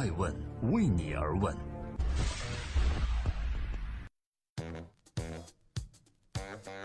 [0.00, 0.34] 爱问
[0.72, 1.54] 为你而问。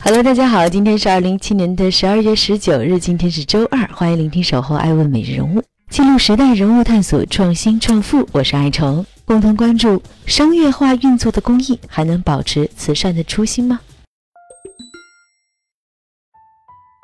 [0.00, 8.28] Hello，大家好，今天是二零一七年的十二月十九日，今天是周二，欢迎聆听守候爱问每日人物，记录时代人物，探索创新创富。
[8.32, 13.78] 我是爱成，共同关注商业化运作的公益，还能保持慈善的初心吗？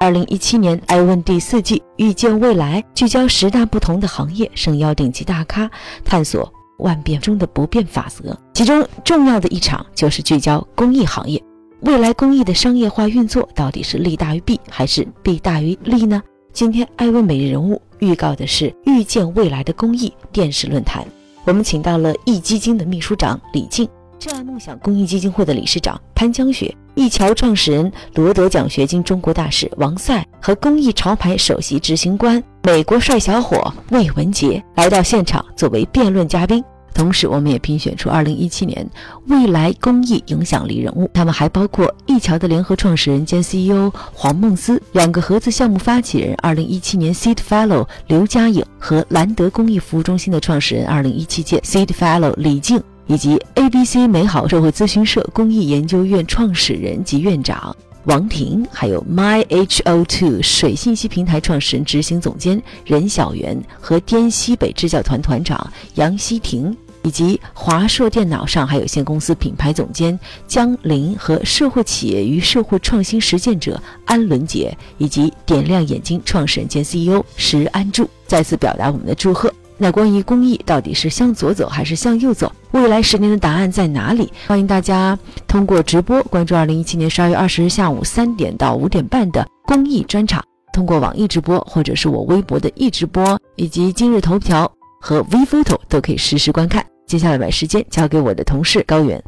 [0.02, 5.70] 二零一七年爱问第四季遇见未来，聚焦十大不同的行业，盛邀顶级大咖，
[6.04, 8.36] 探索万变中的不变法则。
[8.52, 11.40] 其中重要的一场就是聚焦公益行业，
[11.82, 16.20] 未来公益的商业化运作到底是利大于弊，还是弊大于利呢？
[16.52, 21.06] 今天爱问每日人物预告的是遇见未来的公益电视论坛，
[21.44, 23.88] 我们请到了易基金的秘书长李静。
[24.22, 36.62] 挚爱梦想公益基金会的理事长潘江雪、一桥创始人、罗德奖学金中国大使王赛和公益潮牌首席执行官美国帅小伙魏文杰来到现场作为辩论嘉宾。
[36.94, 38.88] 同时，我们也评选出2017年
[39.26, 52.80] 未来公益影响力人物，他们还包括一桥的联合创始人兼 CEO 黄梦思，两个合资项目发起人2017年 Seed Fellow 刘佳颖和兰德公益服务中心的创始人2017届 Seed Fellow 李静。
[53.12, 79.52] 以及 ABC 美好社会咨询社公益研究院创始人及院长王婷，还有 MyHO2 水信息平台创始人、执行总监任小媛和滇西北支教团团长杨希婷，以及华硕电脑上海有限公司品牌总监江林和社会企业与社会创新实践者安伦杰，以及点亮眼睛创始人兼 CEO 石安柱，再次表达我们的祝贺。
[79.78, 82.52] 那关于公益到底是向左走还是向右走？
[82.70, 84.32] 未来十年的答案在哪里？
[84.46, 94.70] 欢迎大家通过直播关注二零一七年十二月二十日下午三点到五点半的公益专场，通过网易直播或者是我微博的易直播，以及今日头条
[95.00, 96.86] 和 VPhoto 都可以实时观看。
[97.06, 99.22] 接下来把时间交给我的同事高原。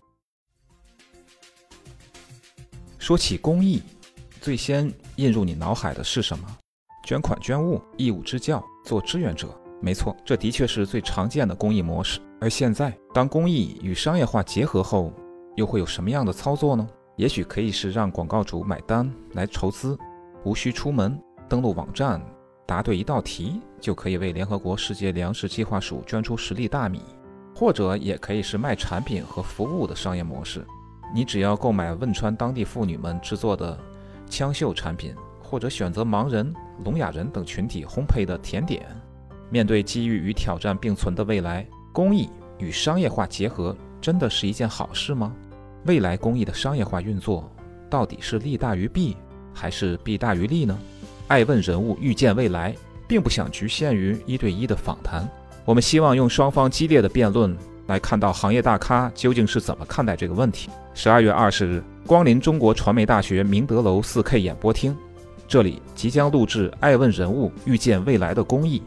[2.98, 3.82] 说起公益，
[4.40, 6.44] 最先映入你脑海的是什么？
[7.06, 9.48] 捐款捐物、义务支教、做志愿者。
[9.84, 12.18] 没错，这的确是最常见的公益模式。
[12.40, 15.12] 而现在，当公益与商业化结合后，
[15.56, 16.88] 又会有什么样的操作呢？
[17.16, 19.98] 也许可以是让广告主买单来筹资，
[20.42, 22.18] 无需出门，登录网站，
[22.64, 27.00] 答对一道题，就可以为联合国世界粮食计划署捐出十粒大米；
[27.54, 30.66] 或者也可以是卖产品和服务的商业模式。
[31.14, 33.78] 你只要购买汶川当地妇女们制作的
[34.30, 38.86] 枪绣产品，或者选择盲人、聋哑人等群体烘焙的甜点。
[39.50, 42.28] 面对机遇与挑战并存的未来，公益
[42.58, 45.34] 与商业化结合真的是一件好事吗？
[45.86, 47.50] 未来公益的商业化运作
[47.90, 49.16] 到底是利大于弊，
[49.52, 50.78] 还是弊大于利呢？
[51.28, 52.74] 爱问人物遇见未来，
[53.06, 55.28] 并不想局限于一对一的访谈，
[55.64, 57.56] 我们希望用双方激烈的辩论
[57.86, 60.70] 来看到行业大咖究竟是怎么看待这个问题。
[60.94, 64.96] 十二月二十日，光临中国传媒大学明德楼四 K 演播厅，
[65.46, 68.82] 这里即将录制爱问人物遇见未来的公益。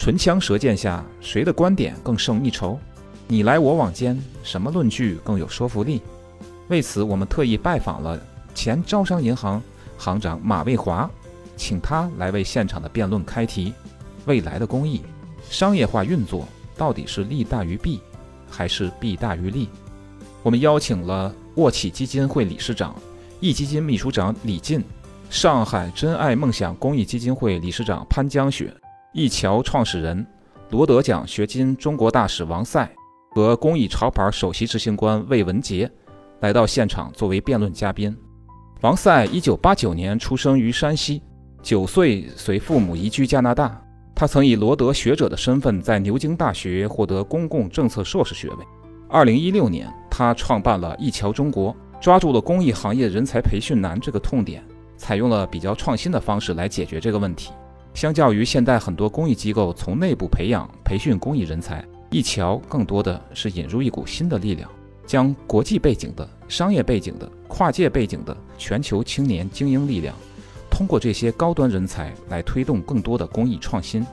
[0.00, 2.78] 唇枪舌剑下，谁的观点更胜一筹？
[3.28, 6.00] 你来我往间，什么论据更有说服力？
[6.68, 8.18] 为此，我们特意拜访了
[8.54, 9.62] 前招商银行
[9.98, 11.08] 行长马卫华，
[11.54, 13.74] 请他来为现场的辩论开题：
[14.24, 15.02] 未来的公益
[15.50, 18.00] 商业化运作到底是利大于弊，
[18.48, 19.68] 还是弊大于利？
[20.42, 22.96] 我们邀请了沃企基金会理事长、
[23.38, 24.82] 易基金秘书长李进，
[25.28, 28.74] 上海真爱梦想公益基金会理事长潘江雪。
[29.12, 30.24] 一桥创始人、
[30.68, 32.88] 罗德奖学金中国大使王赛
[33.32, 35.90] 和公益潮牌首席执行官魏文杰
[36.38, 38.16] 来到现场作为辩论嘉宾。
[38.82, 41.20] 王赛一九八九年出生于山西，
[41.60, 43.82] 九岁随父母移居加拿大。
[44.14, 48.56] 他曾以罗德学者的身份在牛津大学获得公共政策硕士学位。
[49.08, 54.62] 二零一六年，他创办了一桥中国，抓住了公益行业人才培训难这个痛点，
[54.96, 57.50] 采用了比较创新的方式来解决这个问题。
[57.94, 64.70] 相较于现代很多公益机构从内部培养培训公益人才，一桥更多的是引入一股新的力量，
[65.06, 70.14] 将国际背景的、商业背景的、跨界背景的全球青年精英力量，
[70.70, 74.06] 通过这些高端人才来推动更多的公益创新。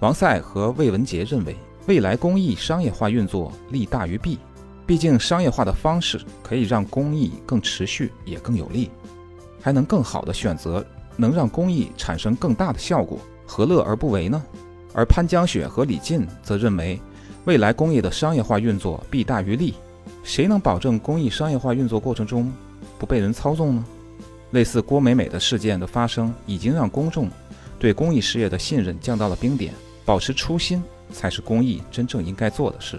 [0.00, 1.54] 王赛和魏文杰认为，
[1.86, 4.38] 未来公益商业化运作利大于弊，
[4.86, 8.90] 毕竟商业化的方式可以让公益更持续也更有利，
[9.60, 10.84] 还能更好的选择。
[11.18, 14.42] 能让公益产生更大的效果，何乐而不为呢？
[14.94, 16.98] 而潘江雪和李进则认为，
[17.44, 19.74] 未来公益的商业化运作弊大于利。
[20.22, 22.52] 谁能保证公益商业化运作过程中
[22.98, 23.84] 不被人操纵呢？
[24.52, 27.28] 类似郭美美的事件的发生，已经让公众
[27.78, 29.74] 对公益事业的信任降到了冰点。
[30.04, 30.82] 保持初心，
[31.12, 32.98] 才是公益真正应该做的事。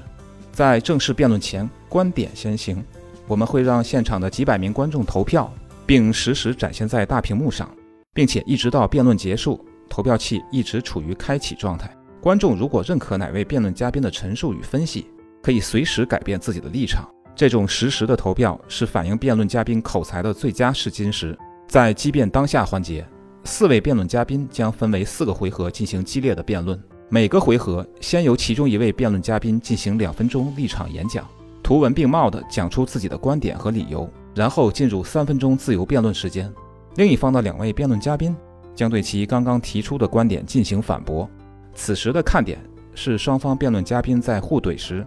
[0.51, 2.83] 在正式辩论前，观点先行。
[3.27, 5.51] 我们会让现场的几百名观众投票，
[5.85, 7.69] 并实时展现在大屏幕上，
[8.13, 11.95] 并且一直到辩论结束，投票器一直处于开启状态。
[12.21, 15.07] 观众如果认可哪位辩论嘉宾的陈述与分析，
[15.41, 17.09] 可以随时改变自己的立场。
[17.35, 21.37] 这种实时的投票是反映辩论嘉宾口才的最佳试金石。
[21.67, 23.07] 在激辩当下环节，
[23.45, 26.77] 四位辩论嘉宾将分为四个回合进行激烈的辩论。
[27.07, 31.25] 每个回合先由其中一位辩论嘉宾进行两分钟立场演讲。
[31.63, 36.51] 图文并茂地讲出自己的观点和理由，然后进入三分钟自由辩论时间。
[36.95, 38.35] 另一方的两位辩论嘉宾
[38.75, 41.29] 将对其刚刚提出的观点进行反驳。
[41.75, 42.59] 此时的看点
[42.93, 45.05] 是双方辩论嘉宾在互怼时，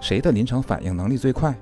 [0.00, 1.54] 谁的临场反应能力最快。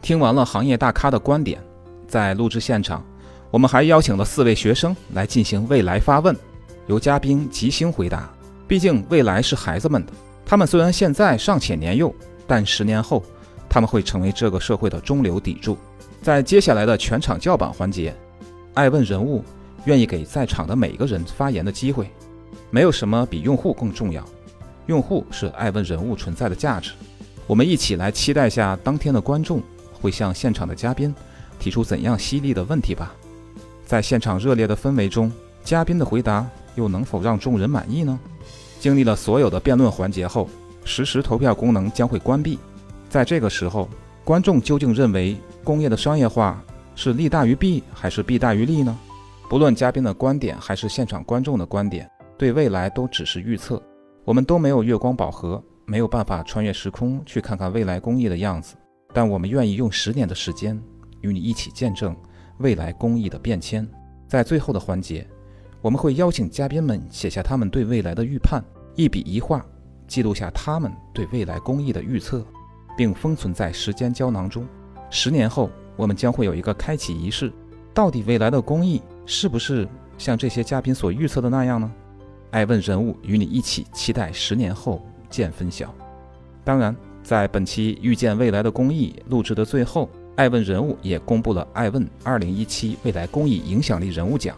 [0.00, 1.60] 听完了行业大咖的观点，
[2.06, 3.04] 在录制现场，
[3.50, 6.36] 我们还邀请了四位学生来进行未来发问，
[6.86, 8.30] 由嘉宾即兴回答。
[8.66, 10.12] 毕竟未来是孩子们的，
[10.44, 12.14] 他们虽然现在尚且年幼，
[12.46, 13.22] 但十年后。
[13.70, 15.76] 他们会成为这个社会的中流砥柱。
[16.22, 18.16] 在接下来的全场叫板环节，
[18.74, 19.44] 爱问人物
[19.84, 22.10] 愿意给在场的每一个人发言的机会。
[22.70, 24.24] 没有什么比用户更重要，
[24.86, 26.92] 用户是爱问人物存在的价值。
[27.46, 29.62] 我们一起来期待下当天的观众
[29.92, 31.14] 会向现场的嘉宾
[31.58, 33.14] 提出怎样犀利的问题吧。
[33.86, 35.32] 在现场热烈的氛围中，
[35.64, 38.18] 嘉宾的回答又能否让众人满意呢？
[38.78, 40.48] 经历了所有的辩论环节后，
[40.84, 42.58] 实时投票功能将会关闭。
[43.08, 43.88] 在这个时候，
[44.24, 45.34] 观众究竟认为
[45.64, 46.62] 工业的商业化
[47.00, 48.98] 是利大于弊还是弊大于利呢？
[49.48, 53.80] 不论嘉宾的观点还是现场观众的观点，对未来都只是预测。
[54.24, 58.74] 我们都没有月光宝盒，没有办法穿越时空去看看未来工艺的样子。
[59.14, 60.76] 但我们愿意用十年的时间，
[61.20, 62.16] 与你一起见证
[62.58, 63.88] 未来工艺的变迁。
[64.26, 65.24] 在最后的环节，
[65.80, 68.60] 我们会邀请嘉宾们写下他们对未来的预判，
[68.96, 69.64] 一笔一画
[70.08, 72.44] 记录下他们对未来工艺的预测。
[72.96, 74.66] 并封存在时间胶囊中。
[75.10, 77.52] 十年后，我们将会有一个开启仪式。
[77.94, 81.90] 到底未来的公益是不是像这些嘉宾所预测的那样呢？
[82.50, 85.94] 爱问人物与你一起期待十年后见分晓。
[86.64, 94.56] 当然，在本期《遇见未来的公益》录制的最后，爱问人物也公布了爱问2017未来公益影响力人物奖，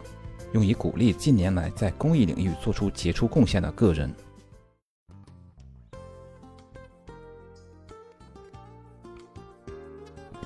[0.53, 4.13] 用以鼓励近年来在公益领域做出杰出贡献的个人。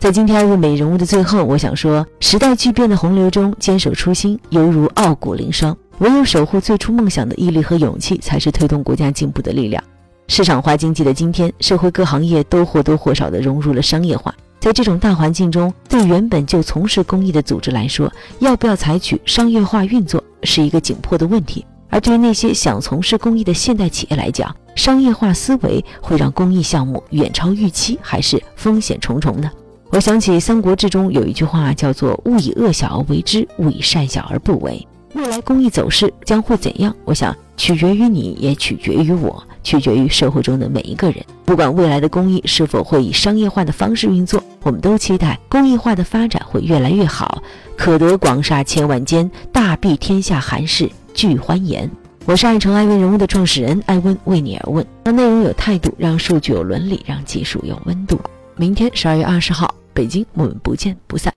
[0.05, 5.75] 在今天物美人物的最后，我想说，时代巨变的洪流中，坚守初心犹如傲骨凌霜。
[5.97, 9.83] 唯有守护最初梦想的毅力和勇气，才是推动国家进步的力量。
[10.27, 14.31] 市场化经济的今天，社会各行业都或多或少地融入了商业化。
[14.59, 21.65] 在这种大环境中，对原本就从事公益的组织来说，要不要采取商业化运作，是一个紧迫的问题。
[21.89, 29.49] 而对于那些想从事公益的现代企业来讲，商业化思维会让公益项目远超预期，还是风险重重呢？
[29.91, 34.85] 我想起《三国志》中有一句话，叫做“勿以恶小而为之，勿以善小而不为”。
[35.13, 36.93] 未来公益走势将会怎样？
[37.05, 41.23] 我想取决于你，也取决于我，取决于社会中的每一个人。
[41.45, 47.41] 不管未来的公益是否会以商业化的方式运作，我们都期待公益化的发展会越来越好。
[47.77, 51.89] 可得广厦千万间，大庇天下寒士俱欢颜。
[52.25, 58.19] 我是爱成爱问人物的创始人艾问，为你而问，让内容有态度，让数据有伦理，让技术有温度。
[58.57, 59.75] 明天十二月二十号。
[59.93, 61.33] 北京，我们不见不散。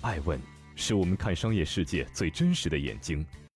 [0.00, 0.40] 爱问
[0.74, 3.24] 是我们看商业世界最真实的眼睛。